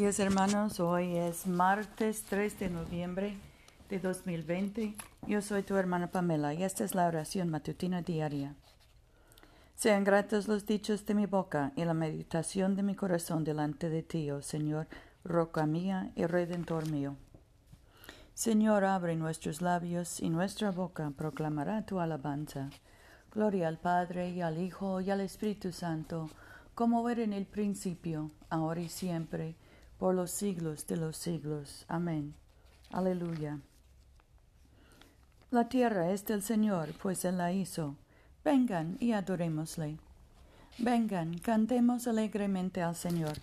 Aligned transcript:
días 0.00 0.18
hermanos, 0.18 0.80
hoy 0.80 1.14
es 1.14 1.46
martes 1.46 2.22
3 2.30 2.58
de 2.58 2.70
noviembre 2.70 3.36
de 3.90 3.98
2020. 3.98 4.94
Yo 5.26 5.42
soy 5.42 5.62
tu 5.62 5.76
hermana 5.76 6.10
Pamela 6.10 6.54
y 6.54 6.62
esta 6.62 6.84
es 6.84 6.94
la 6.94 7.06
oración 7.06 7.50
matutina 7.50 8.00
diaria. 8.00 8.54
Sean 9.74 10.04
gratos 10.04 10.48
los 10.48 10.64
dichos 10.64 11.04
de 11.04 11.14
mi 11.14 11.26
boca 11.26 11.72
y 11.76 11.84
la 11.84 11.92
meditación 11.92 12.76
de 12.76 12.82
mi 12.82 12.94
corazón 12.94 13.44
delante 13.44 13.90
de 13.90 14.02
ti, 14.02 14.30
oh 14.30 14.40
Señor, 14.40 14.86
roca 15.22 15.66
mía 15.66 16.12
y 16.16 16.24
redentor 16.24 16.88
mío. 16.88 17.16
Señor, 18.32 18.86
abre 18.86 19.16
nuestros 19.16 19.60
labios 19.60 20.18
y 20.20 20.30
nuestra 20.30 20.70
boca 20.70 21.12
proclamará 21.14 21.84
tu 21.84 22.00
alabanza. 22.00 22.70
Gloria 23.34 23.68
al 23.68 23.76
Padre 23.76 24.30
y 24.30 24.40
al 24.40 24.62
Hijo 24.62 25.02
y 25.02 25.10
al 25.10 25.20
Espíritu 25.20 25.72
Santo 25.72 26.30
como 26.74 27.06
era 27.10 27.22
en 27.22 27.34
el 27.34 27.44
principio, 27.44 28.30
ahora 28.48 28.80
y 28.80 28.88
siempre, 28.88 29.56
por 30.00 30.14
los 30.14 30.30
siglos 30.30 30.86
de 30.86 30.96
los 30.96 31.18
siglos. 31.18 31.84
Amén. 31.86 32.34
Aleluya. 32.90 33.58
La 35.50 35.68
tierra 35.68 36.10
es 36.10 36.24
del 36.24 36.42
Señor, 36.42 36.94
pues 37.02 37.26
Él 37.26 37.36
la 37.36 37.52
hizo. 37.52 37.96
Vengan 38.42 38.96
y 38.98 39.12
adorémosle. 39.12 39.98
Vengan, 40.78 41.36
cantemos 41.36 42.08
alegremente 42.08 42.80
al 42.80 42.96
Señor. 42.96 43.34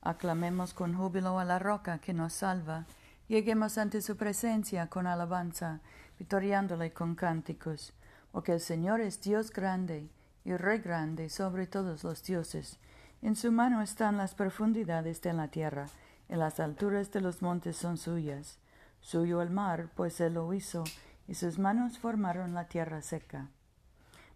Aclamemos 0.00 0.72
con 0.74 0.94
júbilo 0.94 1.40
a 1.40 1.44
la 1.44 1.58
roca 1.58 1.98
que 1.98 2.14
nos 2.14 2.34
salva. 2.34 2.86
Lleguemos 3.26 3.76
ante 3.76 4.00
su 4.00 4.16
presencia 4.16 4.86
con 4.86 5.08
alabanza, 5.08 5.80
victoriándole 6.20 6.92
con 6.92 7.16
cánticos. 7.16 7.92
Porque 8.30 8.52
el 8.52 8.60
Señor 8.60 9.00
es 9.00 9.20
Dios 9.22 9.50
grande 9.50 10.08
y 10.44 10.56
Rey 10.56 10.78
grande 10.78 11.30
sobre 11.30 11.66
todos 11.66 12.04
los 12.04 12.22
dioses. 12.22 12.78
En 13.22 13.34
su 13.34 13.50
mano 13.50 13.82
están 13.82 14.18
las 14.18 14.34
profundidades 14.34 15.20
de 15.22 15.32
la 15.32 15.48
tierra, 15.48 15.88
y 16.28 16.36
las 16.36 16.60
alturas 16.60 17.12
de 17.12 17.20
los 17.20 17.42
montes 17.42 17.76
son 17.76 17.98
suyas. 17.98 18.58
Suyo 19.00 19.42
el 19.42 19.50
mar, 19.50 19.90
pues 19.94 20.20
él 20.20 20.34
lo 20.34 20.52
hizo, 20.52 20.84
y 21.28 21.34
sus 21.34 21.58
manos 21.58 21.98
formaron 21.98 22.54
la 22.54 22.68
tierra 22.68 23.02
seca. 23.02 23.48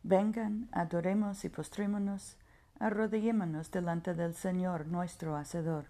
Vengan, 0.02 0.68
adoremos 0.72 1.44
y 1.44 1.48
postrémonos, 1.48 2.36
arrodillémonos 2.78 3.70
delante 3.70 4.14
del 4.14 4.34
Señor 4.34 4.86
nuestro 4.86 5.36
Hacedor, 5.36 5.84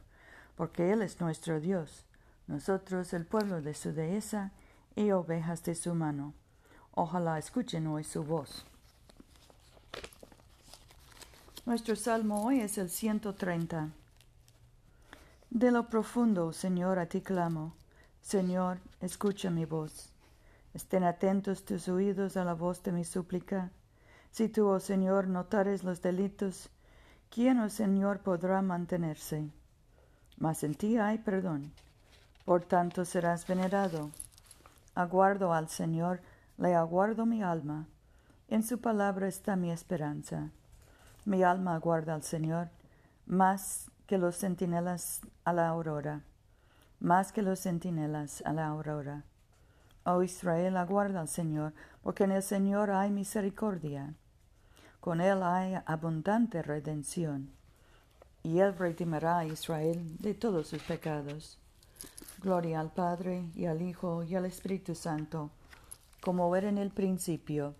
porque 0.56 0.92
Él 0.92 1.02
es 1.02 1.20
nuestro 1.20 1.60
Dios, 1.60 2.04
nosotros 2.48 3.12
el 3.12 3.24
pueblo 3.24 3.62
de 3.62 3.74
su 3.74 3.92
dehesa 3.92 4.50
y 4.96 5.12
ovejas 5.12 5.62
de 5.62 5.76
su 5.76 5.94
mano. 5.94 6.34
Ojalá 6.92 7.38
escuchen 7.38 7.86
hoy 7.86 8.02
su 8.02 8.24
voz. 8.24 8.66
Nuestro 11.64 11.94
salmo 11.94 12.44
hoy 12.44 12.60
es 12.60 12.78
el 12.78 12.90
130. 12.90 13.90
De 15.50 15.72
lo 15.72 15.88
profundo, 15.88 16.52
Señor, 16.52 17.00
a 17.00 17.06
ti 17.06 17.22
clamo. 17.22 17.74
Señor, 18.22 18.78
escucha 19.00 19.50
mi 19.50 19.64
voz. 19.64 20.12
Estén 20.74 21.02
atentos 21.02 21.64
tus 21.64 21.88
oídos 21.88 22.36
a 22.36 22.44
la 22.44 22.54
voz 22.54 22.84
de 22.84 22.92
mi 22.92 23.04
súplica. 23.04 23.72
Si 24.30 24.48
tú, 24.48 24.68
oh 24.68 24.78
Señor, 24.78 25.26
notares 25.26 25.82
los 25.82 26.00
delitos, 26.02 26.70
¿quién, 27.30 27.58
oh 27.58 27.68
Señor, 27.68 28.20
podrá 28.20 28.62
mantenerse? 28.62 29.50
Mas 30.38 30.62
en 30.62 30.76
ti 30.76 30.98
hay 30.98 31.18
perdón. 31.18 31.72
Por 32.44 32.64
tanto 32.64 33.04
serás 33.04 33.44
venerado. 33.48 34.12
Aguardo 34.94 35.52
al 35.52 35.68
Señor, 35.68 36.20
le 36.58 36.76
aguardo 36.76 37.26
mi 37.26 37.42
alma. 37.42 37.88
En 38.46 38.62
su 38.62 38.80
palabra 38.80 39.26
está 39.26 39.56
mi 39.56 39.72
esperanza. 39.72 40.50
Mi 41.24 41.42
alma 41.42 41.74
aguarda 41.74 42.14
al 42.14 42.22
Señor, 42.22 42.68
más 43.26 43.90
que 44.10 44.18
los 44.18 44.38
centinelas 44.38 45.20
a 45.44 45.52
la 45.52 45.68
aurora, 45.68 46.24
más 46.98 47.30
que 47.30 47.42
los 47.42 47.60
centinelas 47.60 48.42
a 48.44 48.52
la 48.52 48.66
aurora. 48.66 49.22
Oh 50.02 50.24
Israel, 50.24 50.76
aguarda 50.78 51.20
al 51.20 51.28
Señor, 51.28 51.74
porque 52.02 52.24
en 52.24 52.32
el 52.32 52.42
Señor 52.42 52.90
hay 52.90 53.12
misericordia. 53.12 54.12
Con 54.98 55.20
él 55.20 55.44
hay 55.44 55.76
abundante 55.86 56.60
redención, 56.60 57.52
y 58.42 58.58
él 58.58 58.76
redimirá 58.76 59.38
a 59.38 59.46
Israel 59.46 60.16
de 60.18 60.34
todos 60.34 60.66
sus 60.66 60.82
pecados. 60.82 61.56
Gloria 62.42 62.80
al 62.80 62.90
Padre, 62.90 63.44
y 63.54 63.66
al 63.66 63.80
Hijo, 63.80 64.24
y 64.24 64.34
al 64.34 64.44
Espíritu 64.44 64.96
Santo, 64.96 65.50
como 66.20 66.56
era 66.56 66.68
en 66.68 66.78
el 66.78 66.90
principio, 66.90 67.76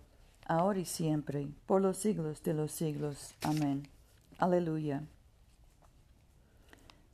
ahora 0.47 0.79
y 0.79 0.85
siempre, 0.85 1.49
por 1.65 1.81
los 1.81 1.97
siglos 1.97 2.41
de 2.41 2.53
los 2.53 2.71
siglos. 2.71 3.33
Amén. 3.41 3.89
Aleluya. 4.37 5.03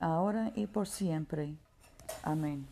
ahora 0.00 0.52
y 0.54 0.66
por 0.66 0.86
siempre. 0.86 1.56
Amén. 2.22 2.66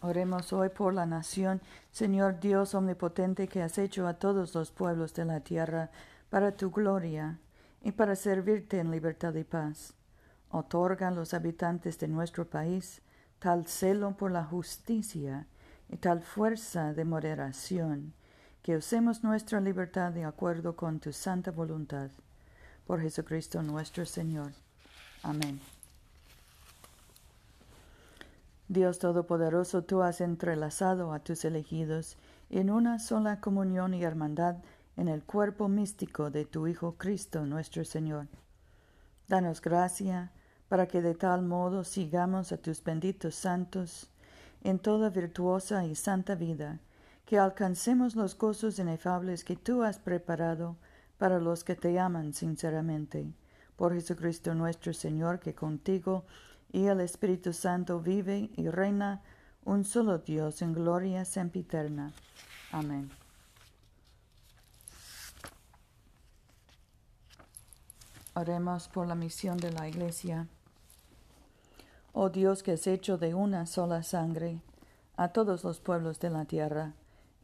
Oremos 0.00 0.52
hoy 0.52 0.68
por 0.68 0.94
la 0.94 1.06
nación, 1.06 1.60
Señor 1.90 2.38
Dios 2.38 2.74
omnipotente, 2.74 3.48
que 3.48 3.62
has 3.62 3.78
hecho 3.78 4.06
a 4.06 4.14
todos 4.14 4.54
los 4.54 4.70
pueblos 4.70 5.12
de 5.14 5.24
la 5.24 5.40
tierra 5.40 5.90
para 6.30 6.52
tu 6.52 6.70
gloria 6.70 7.38
y 7.82 7.90
para 7.90 8.14
servirte 8.14 8.78
en 8.78 8.92
libertad 8.92 9.34
y 9.34 9.42
paz. 9.42 9.94
Otorga 10.50 11.08
a 11.08 11.10
los 11.10 11.34
habitantes 11.34 11.98
de 11.98 12.06
nuestro 12.06 12.48
país 12.48 13.02
tal 13.38 13.66
celo 13.66 14.16
por 14.16 14.30
la 14.30 14.44
justicia 14.44 15.46
y 15.88 15.96
tal 15.96 16.22
fuerza 16.22 16.92
de 16.92 17.04
moderación, 17.04 18.14
que 18.68 18.76
usemos 18.76 19.24
nuestra 19.24 19.62
libertad 19.62 20.12
de 20.12 20.26
acuerdo 20.26 20.76
con 20.76 21.00
tu 21.00 21.10
santa 21.10 21.50
voluntad. 21.50 22.10
Por 22.86 23.00
Jesucristo 23.00 23.62
nuestro 23.62 24.04
Señor. 24.04 24.52
Amén. 25.22 25.58
Dios 28.68 28.98
Todopoderoso, 28.98 29.84
tú 29.84 30.02
has 30.02 30.20
entrelazado 30.20 31.14
a 31.14 31.20
tus 31.20 31.46
elegidos 31.46 32.18
en 32.50 32.68
una 32.68 32.98
sola 32.98 33.40
comunión 33.40 33.94
y 33.94 34.04
hermandad 34.04 34.56
en 34.98 35.08
el 35.08 35.22
cuerpo 35.22 35.70
místico 35.70 36.30
de 36.30 36.44
tu 36.44 36.66
Hijo 36.66 36.96
Cristo 36.98 37.46
nuestro 37.46 37.86
Señor. 37.86 38.26
Danos 39.28 39.62
gracia 39.62 40.30
para 40.68 40.86
que 40.88 41.00
de 41.00 41.14
tal 41.14 41.40
modo 41.40 41.84
sigamos 41.84 42.52
a 42.52 42.58
tus 42.58 42.84
benditos 42.84 43.34
santos 43.34 44.10
en 44.62 44.78
toda 44.78 45.08
virtuosa 45.08 45.86
y 45.86 45.94
santa 45.94 46.34
vida, 46.34 46.80
que 47.28 47.38
alcancemos 47.38 48.16
los 48.16 48.38
gozos 48.38 48.78
inefables 48.78 49.44
que 49.44 49.54
tú 49.54 49.82
has 49.82 49.98
preparado 49.98 50.76
para 51.18 51.38
los 51.38 51.62
que 51.62 51.76
te 51.76 51.98
aman 51.98 52.32
sinceramente. 52.32 53.34
Por 53.76 53.92
Jesucristo 53.92 54.54
nuestro 54.54 54.94
Señor, 54.94 55.38
que 55.38 55.54
contigo 55.54 56.24
y 56.72 56.86
el 56.86 57.02
Espíritu 57.02 57.52
Santo 57.52 58.00
vive 58.00 58.48
y 58.56 58.70
reina 58.70 59.20
un 59.66 59.84
solo 59.84 60.16
Dios 60.16 60.62
en 60.62 60.72
gloria 60.72 61.26
sempiterna. 61.26 62.14
Amén. 62.72 63.10
Oremos 68.32 68.88
por 68.88 69.06
la 69.06 69.14
misión 69.14 69.58
de 69.58 69.70
la 69.70 69.86
Iglesia. 69.86 70.46
Oh 72.14 72.30
Dios 72.30 72.62
que 72.62 72.72
has 72.72 72.86
hecho 72.86 73.18
de 73.18 73.34
una 73.34 73.66
sola 73.66 74.02
sangre 74.02 74.62
a 75.18 75.28
todos 75.28 75.62
los 75.62 75.78
pueblos 75.80 76.20
de 76.20 76.30
la 76.30 76.46
tierra, 76.46 76.94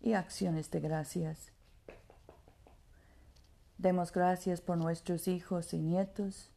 y 0.00 0.14
acciones 0.14 0.70
de 0.70 0.80
gracias. 0.80 1.52
Demos 3.78 4.12
gracias 4.12 4.60
por 4.60 4.78
nuestros 4.78 5.28
hijos 5.28 5.74
y 5.74 5.78
nietos, 5.78 6.50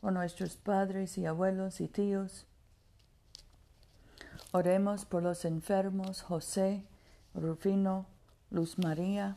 por 0.00 0.12
nuestros 0.12 0.56
padres 0.56 1.18
y 1.18 1.26
abuelos 1.26 1.80
y 1.80 1.88
tíos. 1.88 2.46
Oremos 4.52 5.04
por 5.04 5.22
los 5.22 5.44
enfermos 5.44 6.22
José, 6.22 6.84
Rufino, 7.34 8.06
Luz 8.50 8.78
María, 8.78 9.36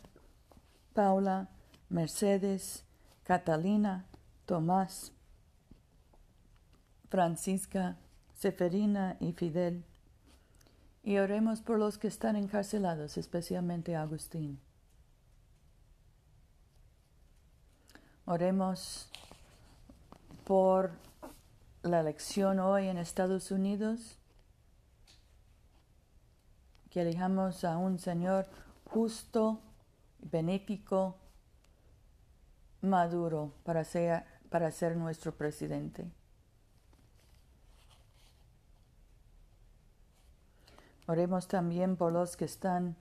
Paula, 0.94 1.48
Mercedes, 1.90 2.84
Catalina, 3.24 4.06
Tomás, 4.46 5.12
Francisca, 7.10 7.98
Seferina 8.34 9.18
y 9.19 9.31
Fidel. 9.31 9.84
Y 11.06 11.19
oremos 11.19 11.62
por 11.62 11.78
los 11.78 12.00
que 12.00 12.07
están 12.07 12.36
encarcelados, 12.36 13.19
especialmente 13.19 13.96
Agustín. 13.96 14.60
Oremos 18.25 19.07
por 20.46 20.90
la 21.84 22.00
elección 22.00 22.60
hoy 22.60 22.88
en 22.88 22.98
Estados 22.98 23.52
Unidos, 23.52 24.18
que 26.90 27.04
elijamos 27.04 27.63
a 27.63 27.78
un 27.78 28.00
Señor 28.00 28.48
justo, 28.86 29.60
benéfico, 30.18 31.18
maduro 32.81 33.54
para 33.63 33.84
ser, 33.84 34.24
para 34.50 34.72
ser 34.72 34.98
nuestro 34.98 35.36
presidente. 35.36 36.10
Oremos 41.07 41.48
también 41.48 41.96
por 41.96 42.12
los 42.12 42.36
que 42.36 42.46
están 42.46 42.96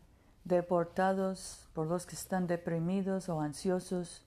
deportados, 0.44 1.68
por 1.72 1.86
los 1.86 2.06
que 2.06 2.14
están 2.14 2.46
deprimidos 2.46 3.28
o 3.28 3.40
ansiosos. 3.40 4.22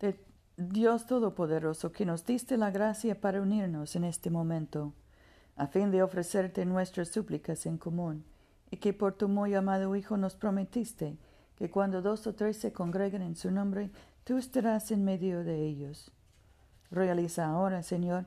De 0.00 0.18
Dios 0.56 1.06
Todopoderoso, 1.06 1.90
que 1.90 2.06
nos 2.06 2.24
diste 2.24 2.56
la 2.56 2.70
gracia 2.70 3.20
para 3.20 3.42
unirnos 3.42 3.96
en 3.96 4.04
este 4.04 4.30
momento, 4.30 4.92
a 5.56 5.66
fin 5.66 5.90
de 5.90 6.02
ofrecerte 6.02 6.64
nuestras 6.64 7.08
súplicas 7.08 7.66
en 7.66 7.76
común, 7.76 8.24
y 8.70 8.76
que 8.76 8.92
por 8.92 9.14
tu 9.14 9.28
muy 9.28 9.54
amado 9.54 9.96
Hijo 9.96 10.16
nos 10.16 10.36
prometiste 10.36 11.16
que 11.56 11.70
cuando 11.70 12.02
dos 12.02 12.26
o 12.26 12.34
tres 12.34 12.56
se 12.56 12.72
congreguen 12.72 13.22
en 13.22 13.36
su 13.36 13.50
nombre, 13.50 13.90
tú 14.24 14.36
estarás 14.38 14.90
en 14.90 15.04
medio 15.04 15.44
de 15.44 15.64
ellos. 15.64 16.10
Realiza 16.90 17.46
ahora, 17.46 17.82
Señor, 17.82 18.26